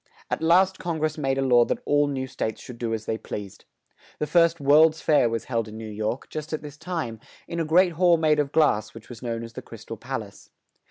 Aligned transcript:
At 0.31 0.41
last 0.41 0.79
Con 0.79 0.97
gress 0.97 1.15
made 1.15 1.37
a 1.37 1.43
law 1.43 1.63
that 1.65 1.77
all 1.85 2.07
new 2.07 2.25
states 2.25 2.59
should 2.59 2.79
do 2.79 2.91
as 2.91 3.05
they 3.05 3.19
pleased. 3.19 3.65
The 4.17 4.25
first 4.25 4.59
"World's 4.59 4.99
Fair" 4.99 5.29
was 5.29 5.43
held 5.43 5.67
in 5.67 5.77
New 5.77 5.87
York, 5.91 6.27
just 6.27 6.53
at 6.53 6.63
this 6.63 6.75
time, 6.75 7.19
in 7.47 7.59
a 7.59 7.65
great 7.65 7.91
hall 7.91 8.17
made 8.17 8.39
of 8.39 8.51
glass, 8.51 8.95
which 8.95 9.09
was 9.09 9.21
known 9.21 9.43
as 9.43 9.53
"The 9.53 9.61
Crys 9.61 9.85
tal 9.85 9.97
Pal 9.97 10.23
ace." 10.23 10.49